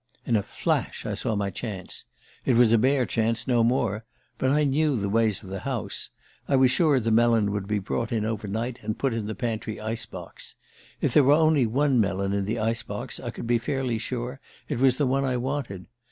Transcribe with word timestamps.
"In 0.25 0.35
a 0.35 0.41
flash 0.41 1.05
I 1.05 1.13
saw 1.13 1.35
my 1.35 1.51
chance. 1.51 2.05
It 2.43 2.55
was 2.55 2.73
a 2.73 2.79
bare 2.79 3.05
chance, 3.05 3.45
no 3.47 3.63
more. 3.63 4.03
But 4.39 4.49
I 4.49 4.63
knew 4.63 4.95
the 4.97 5.09
ways 5.11 5.43
of 5.43 5.49
the 5.49 5.59
house 5.59 6.09
I 6.47 6.55
was 6.55 6.71
sure 6.71 6.99
the 6.99 7.11
melon 7.11 7.51
would 7.51 7.67
be 7.67 7.77
brought 7.77 8.11
in 8.11 8.25
over 8.25 8.47
night 8.47 8.79
and 8.81 8.97
put 8.97 9.13
in 9.13 9.27
the 9.27 9.35
pantry 9.35 9.79
ice 9.79 10.07
box. 10.07 10.55
If 11.01 11.13
there 11.13 11.23
were 11.23 11.33
only 11.35 11.67
one 11.67 11.99
melon 11.99 12.33
in 12.33 12.45
the 12.45 12.57
ice 12.57 12.81
box 12.81 13.19
I 13.19 13.29
could 13.29 13.45
be 13.45 13.59
fairly 13.59 13.99
sure 13.99 14.39
it 14.67 14.79
was 14.79 14.97
the 14.97 15.05
one 15.05 15.23
I 15.23 15.37
wanted. 15.37 15.85